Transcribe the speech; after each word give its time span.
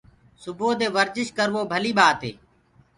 سبوودي 0.41 0.87
ورجش 0.95 1.27
ڪروو 1.37 1.61
ڀلي 1.71 1.91
ٻآتي 1.97 2.31